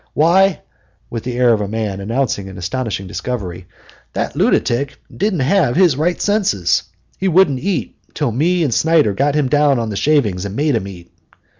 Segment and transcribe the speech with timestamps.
[0.15, 0.61] Why"
[1.11, 3.67] (with the air of a man announcing an astounding discovery),
[4.13, 6.81] "that lunatic didn't have his right senses!
[7.19, 10.73] He wouldn't eat, till me and Snyder got him down on the shavings and made
[10.75, 11.11] him eat."